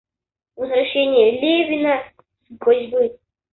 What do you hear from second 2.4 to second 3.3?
косьбы.